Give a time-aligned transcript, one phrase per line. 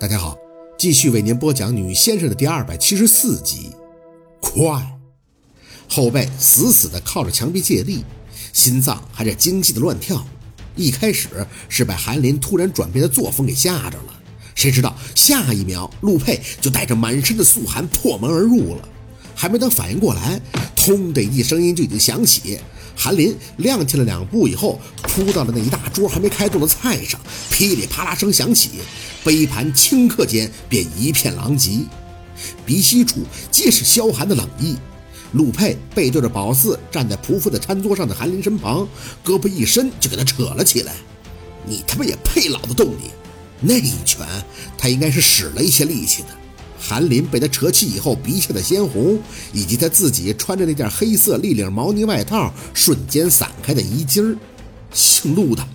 [0.00, 0.36] 大家好，
[0.76, 3.70] 继续为您播讲《女先生》的第二百七十四集。
[4.40, 4.98] 快，
[5.88, 8.04] 后背死死地靠着墙壁借力，
[8.52, 10.26] 心脏还在惊悸地乱跳。
[10.74, 11.28] 一开始
[11.68, 14.20] 是被韩林突然转变的作风给吓着了，
[14.56, 18.88] 谁知道下一秒陆佩就带着满身的素汗破门而入了。
[19.36, 20.40] 还没等反应过来，
[20.74, 22.58] 通的一声音就已经响起。
[22.96, 27.20] 韩林踉跄了两步以后，扑到了那一大桌还没开动的菜上，
[27.50, 28.70] 噼里啪啦声响起，
[29.24, 31.80] 杯盘顷刻间便一片狼藉，
[32.64, 34.76] 鼻息处皆是萧寒的冷意。
[35.32, 38.86] 陆佩背对着宝四站在匍匐在餐桌上的韩林身旁，
[39.24, 40.94] 胳膊一伸就给他扯了起来
[41.66, 43.10] ：“你他妈也配老子动你？
[43.60, 44.24] 那一拳，
[44.78, 46.28] 他应该是使了一些力气的。”
[46.86, 49.18] 韩林被他扯起以后，鼻下的鲜红，
[49.54, 54.36] 以及他自己穿着那件黑色立领毛呢外套瞬间散开的衣襟儿。
[54.92, 55.66] 姓陆的，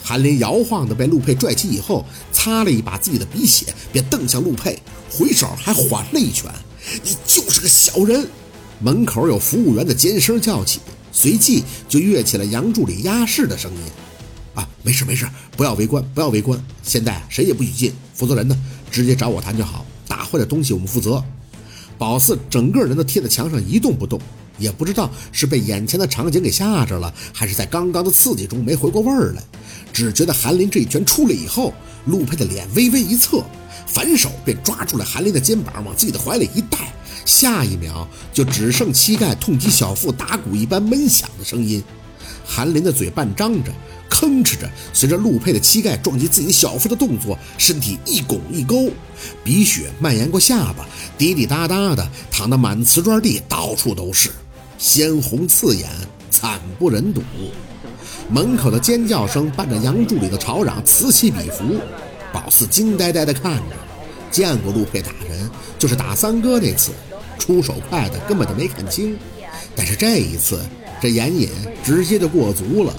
[0.00, 6.48] 韩林摇晃的被陆佩拽起以后，擦了一把自己的鼻血，便瞪向陆佩，回手还还了一拳
[7.02, 8.28] ：“你就是个小人！”
[8.78, 10.78] 门口有服务员的尖声叫起，
[11.10, 13.80] 随即就跃起了杨助理压式的声音
[14.54, 18.56] ：“啊，没事没事，不要围观，不要围观，现在谁也不许进，负责人呢，
[18.92, 19.84] 直接找我谈就好。”
[20.26, 21.22] 打坏的东西我们负责。
[21.96, 24.20] 宝四整个人都贴在墙上一动不动，
[24.58, 29.42] 也不知道是被眼前的场景给吓着了，还是在刚刚的刺激中没回过味儿来。
[29.92, 31.72] 只觉得韩林这一拳出来以后，
[32.06, 33.44] 陆佩的脸微微一侧，
[33.86, 36.92] 反手便抓住了韩林的肩膀，往自己的怀里一带。
[37.24, 41.80] 下一秒，就只剩膝盖痛击小腹打鼓一般闷响的声音。
[42.44, 43.72] 韩林的嘴半张着。
[44.16, 48.88] 吭哧着，随着陆佩的膝盖撞击自己小腹的动作，身体一拱一勾，
[49.44, 54.30] 鼻血蔓延过下巴，滴滴答答的淌得满瓷砖地，到处都是，
[54.78, 55.86] 鲜红刺眼，
[56.30, 57.20] 惨不忍睹。
[58.30, 61.78] 门口的尖叫声伴着杨助理的吵嚷此起彼伏，
[62.32, 63.76] 宝四惊呆呆地看着。
[64.30, 66.90] 见过陆佩打人，就是打三哥那次，
[67.38, 69.16] 出手快的根本就没看清，
[69.74, 70.58] 但是这一次，
[71.02, 71.50] 这眼瘾
[71.84, 72.94] 直接就过足了。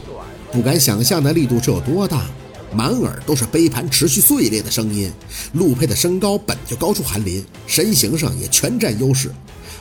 [0.51, 2.25] 不敢想象那力度是有多大，
[2.73, 5.11] 满耳都是杯盘持续碎裂的声音。
[5.53, 9.29] 陆佩的身高本就高出韩林，身形上也全占优势。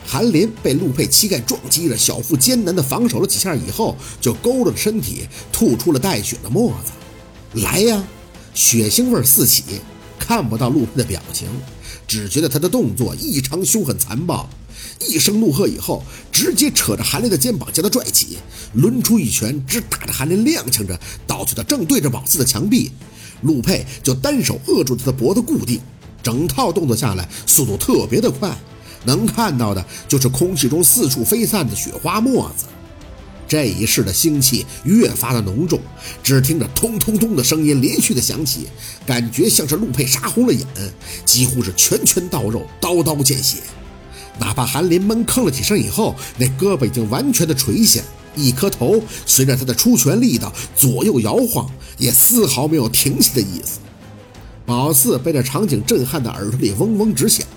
[0.05, 6.91] 韩林被陆佩膝盖撞击着，小腹艰难地防守了几下以后，就佝偻着身体吐出了带血的沫子。
[7.61, 8.03] 来呀，
[8.53, 9.63] 血腥味四起，
[10.19, 11.47] 看不到陆佩的表情，
[12.05, 14.49] 只觉得他的动作异常凶狠残暴。
[15.07, 18.37] 一声怒喝以后，直接扯着韩林的肩膀将他拽起，
[18.73, 22.91] 抡出一拳，直打着韩林踉跄着倒去的正对着宝四的墙壁。
[23.41, 25.79] 陆佩就单手扼住他的脖子固定，
[26.23, 28.57] 整套动作下来速度特别的快，
[29.05, 32.65] 能看到的就是空气中四处飞散的雪花沫子。
[33.47, 35.79] 这一世的腥气越发的浓重，
[36.21, 38.67] 只听着通通通的声音连续的响起，
[39.05, 40.67] 感觉像是陆佩杀红了眼，
[41.23, 43.59] 几乎是拳拳到肉，刀刀见血。
[44.39, 48.01] 哪怕韩林闷吭了几声以后，那胳膊已经完全的垂下，
[48.35, 53.79] 一颗头随着他的出拳力道左右摇晃，也丝毫没有停下的意思。
[54.65, 57.47] 宝四被这场景震撼的耳朵里嗡嗡直响，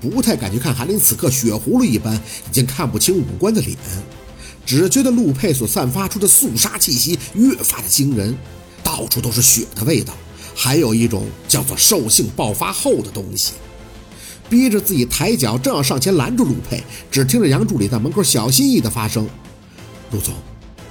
[0.00, 3.76] 不太敢去看韩林此刻血葫芦一般已经看不清五官的脸，
[4.66, 8.36] 只觉得陆佩所散发出的肃杀气息越发的惊人，
[8.82, 10.14] 到处都是血的味道，
[10.54, 13.54] 还有一种叫做兽性爆发后的东西。
[14.48, 19.28] 逼着自己抬脚，正要上前拦住陆佩，只听着杨助理在门口小心翼翼的发声
[20.12, 20.34] ：“陆总。”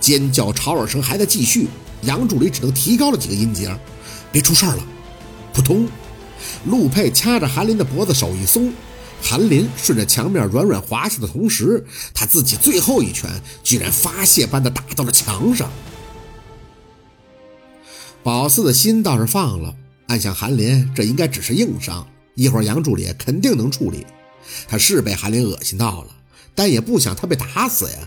[0.02, 1.68] 尖叫吵耳声还在继续，
[2.02, 3.74] 杨助理只能提高了几个音节
[4.34, 4.86] ：“别出事了。”
[5.54, 5.88] 扑通，
[6.66, 8.74] 陆佩掐着韩林的脖子，手一松，
[9.22, 13.30] 韩林顺着墙面软软滑下的同时，他自己最后一拳
[13.64, 15.72] 居然发泄般的打到了墙上。
[18.24, 19.74] 宝四的心倒是放了，
[20.08, 22.06] 暗想韩林这应该只是硬伤。
[22.36, 24.06] 一会儿杨助理肯定能处理，
[24.68, 26.10] 他是被韩林恶心到了，
[26.56, 27.98] 但也不想他被打死呀。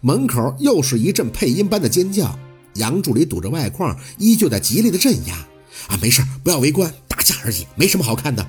[0.00, 2.38] 门口又是一阵配音般的尖叫，
[2.74, 5.34] 杨助理堵着外框，依旧在极力的镇压。
[5.88, 8.46] 啊，没事，不要围观，打架而已，没什么好看的。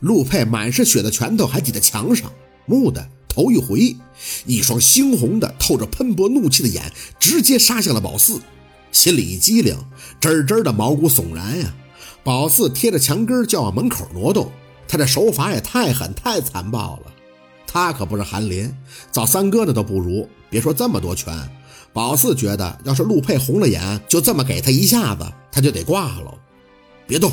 [0.00, 2.32] 陆佩满是血的拳头还抵在墙上，
[2.66, 3.96] 木的头一回，
[4.46, 8.40] 一双猩红的透着喷薄怒气的眼直接杀向了宝四，
[8.92, 9.76] 心里一激灵，
[10.20, 11.74] 吱吱的毛骨悚然呀。
[12.24, 14.50] 宝四贴着墙根就往门口挪动，
[14.86, 17.12] 他这手法也太狠太残暴了。
[17.66, 18.72] 他可不是韩林，
[19.10, 20.28] 找三哥呢都不如。
[20.48, 21.34] 别说这么多拳，
[21.92, 26.32] 宝四觉得要是陆佩红了眼，就这么给他一下子，他就得挂了。
[27.06, 27.32] 别动！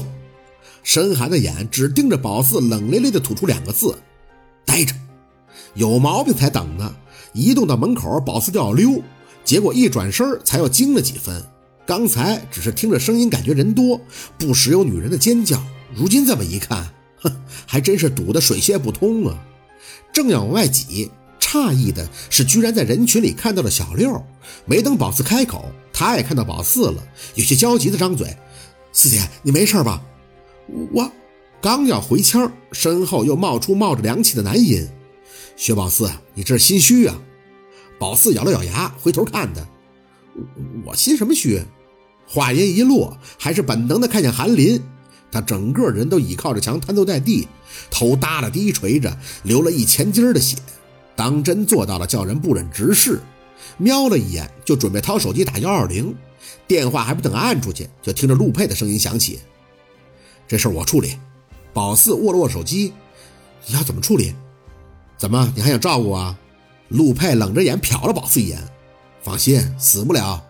[0.82, 3.96] 深寒的眼只盯着宝四，冷咧咧地吐出两个字
[4.66, 4.96] ：“待着。”
[5.76, 6.96] 有毛病才等呢！
[7.34, 9.04] 一动到门口，宝四就要溜，
[9.44, 11.46] 结果一转身才又惊了几分。
[11.90, 14.00] 刚才只是听着声音，感觉人多，
[14.38, 15.60] 不时有女人的尖叫，
[15.96, 16.88] 如今这么一看，
[17.20, 19.44] 哼，还真是堵得水泄不通啊！
[20.14, 21.10] 正要往外挤，
[21.40, 24.24] 诧异的是，居然在人群里看到了小六。
[24.66, 27.04] 没等宝四开口，他也看到宝四了，
[27.34, 28.38] 有些焦急的张嘴
[28.94, 30.00] ：“四姐，你没事吧？”
[30.94, 31.12] 我
[31.60, 34.88] 刚要回腔，身后又冒出冒着凉气的男音
[35.58, 37.20] ：“薛宝四，你这是心虚啊？”
[37.98, 39.68] 宝四咬了咬牙，回头看他
[40.86, 41.60] ：“我心什么虚？”
[42.32, 44.80] 话音一落，还是本能的看向韩林。
[45.32, 47.48] 他整个人都倚靠着墙，瘫坐在地，
[47.90, 50.56] 头耷拉低垂着，流了一前襟的血。
[51.16, 53.20] 当真做到了叫人不忍直视。
[53.78, 56.16] 瞄了一眼，就准备掏手机打幺二零。
[56.68, 59.40] 电话还不等按出去，就听着陆佩的声音响起
[60.48, 61.18] ：“这事我处理。”
[61.74, 62.94] 宝四握了握手机
[63.68, 64.34] ：“你要怎么处理？
[65.18, 66.36] 怎么你还想照顾我？”
[66.90, 68.60] 陆佩冷着眼瞟了宝四一眼
[69.22, 70.44] ：“放心，死不了。”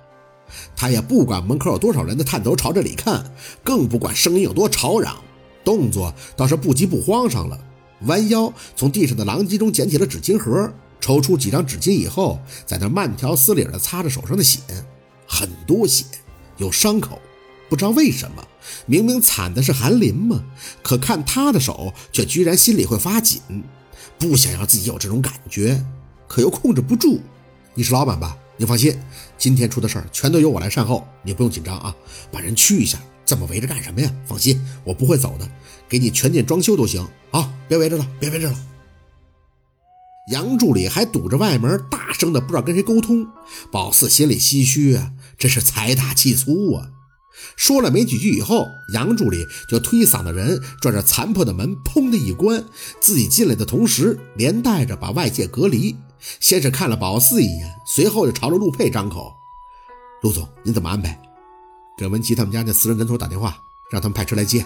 [0.76, 3.32] 他也不管门口有多少人的探头朝这里看，
[3.64, 5.16] 更不管声音有多吵嚷，
[5.64, 7.60] 动作倒是不急不慌上了。
[8.02, 14.60] 弯腰从地上的狼藉中捡起了纸巾盒，抽出几张纸巾以后，在那慢条斯理地擦着手上的血，
[15.28, 16.06] 很多血，
[16.58, 17.20] 有伤口。
[17.70, 18.44] 不知道为什么，
[18.88, 20.44] 明明惨的是韩林嘛，
[20.82, 23.42] 可看他的手，却居然心里会发紧，
[24.18, 25.86] 不想让自己有这种感觉，
[26.28, 27.20] 可又控制不住。
[27.76, 28.36] 你是老板吧？
[28.60, 28.94] 你放心，
[29.38, 31.96] 今天出的事儿全都由我来善后，你不用紧张啊。
[32.30, 34.14] 把人驱一下，这么围着干什么呀？
[34.28, 35.50] 放心，我不会走的，
[35.88, 37.54] 给你全店装修都行啊。
[37.70, 38.60] 别围着了，别围着了。
[40.30, 43.26] 杨助理还堵着外门，大声的不知道跟谁沟通。
[43.72, 46.90] 宝四心里唏嘘啊，真是财大气粗啊。
[47.60, 52.64] 说了没几句以后，杨助理就推搡的人拽着残破的门，砰的一关，
[53.02, 55.94] 自己进来的同时，连带着把外界隔离。
[56.40, 59.34] 先是看了宝四一眼，随后就朝着陆佩张口
[60.24, 61.20] ：“陆总，您怎么安排？
[61.98, 63.58] 给文琪他们家那私人诊所打电话，
[63.92, 64.66] 让他们派车来接。”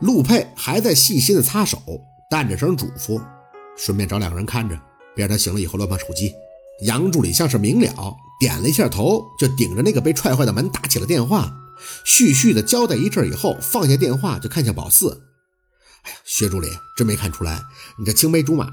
[0.00, 1.80] 陆佩还在细心的擦手，
[2.28, 3.22] 淡着声嘱咐
[3.78, 4.74] ：“顺便找两个人看着，
[5.14, 6.34] 别让他醒了以后乱碰手机。”
[6.82, 11.52] 杨助理像是明了，点了一下头，就顶着那个被踹坏的门打起了电话，
[12.04, 15.22] 絮絮的交代一阵以后，放下电话就看向宝四
[16.04, 17.62] ：“哎呀，薛助理，真没看出来，
[17.98, 18.68] 你这青梅竹马。”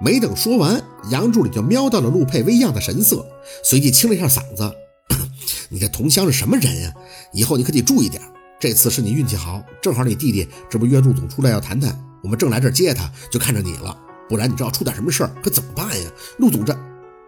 [0.00, 3.24] 没等说完，杨助理就瞄到了陆佩微恙的神色，
[3.62, 4.70] 随即清了一下嗓子
[5.70, 6.92] ：“你这同乡是什么人呀？
[7.32, 8.20] 以后你可得注意点。
[8.58, 13.96] 这次是你运气好，正好你弟弟这不约陆总出来要谈谈，我们正来这儿接他，就看着你了。
[14.28, 16.10] 不然你这要出点什么事儿，可怎么办呀？
[16.38, 16.76] 陆总这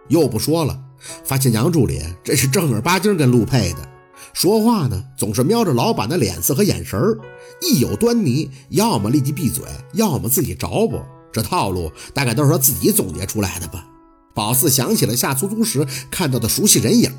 [0.09, 0.77] 又不说了。
[1.23, 3.89] 发现杨助理真是正儿八经跟陆佩的
[4.39, 7.17] 说话呢，总是瞄着老板的脸色和眼神儿，
[7.59, 11.01] 一有端倪，要么立即闭嘴，要么自己找补。
[11.33, 13.83] 这套路大概都是他自己总结出来的吧？
[14.35, 17.11] 宝四想起了下出租时看到的熟悉人影，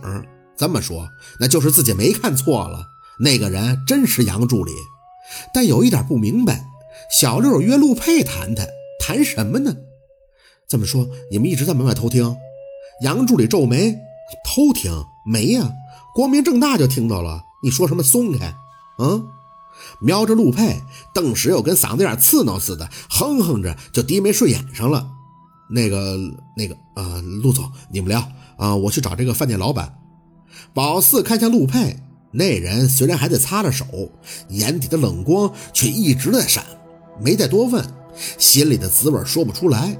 [0.56, 1.09] 这么说，
[1.41, 2.87] 那就是自己没看错了，
[3.19, 4.71] 那个人真是杨助理。
[5.53, 6.67] 但有一点不明白，
[7.11, 8.69] 小六约陆佩谈谈，
[9.00, 9.75] 谈什么呢？
[10.69, 12.37] 这么说，你们一直在门外偷听？
[13.03, 13.99] 杨助理皱眉，
[14.44, 14.93] 偷听
[15.26, 15.73] 没呀？
[16.19, 17.44] 光明正大就听到了。
[17.62, 18.03] 你说什么？
[18.03, 18.53] 松开！
[18.99, 19.29] 嗯。
[20.00, 20.82] 瞄着陆佩，
[21.15, 25.09] 顿时又跟嗓子眼刺挠似的，哼哼着就低眉顺眼上了。
[25.70, 26.19] 那个、
[26.56, 29.97] 那个，呃，陆总，你们聊啊，我去找这个饭店老板。
[30.75, 31.97] 宝四看向陆佩，
[32.32, 33.87] 那人虽然还在擦着手，
[34.49, 36.64] 眼底的冷光却一直在闪，
[37.21, 37.85] 没再多问，
[38.38, 39.97] 心里的滋味说不出来。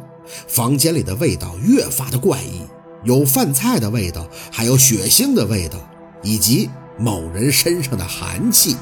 [0.49, 2.63] 房间里的味道越发的怪异，
[3.05, 5.79] 有饭菜的味道，还有血腥的味道，
[6.23, 8.77] 以及某人身上的寒气。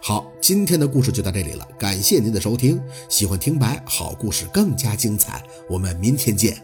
[0.00, 2.82] 好，今天的故事就到这里了，感谢您的收听。
[3.08, 6.60] 喜欢听白好故事更加精彩，我们明天见。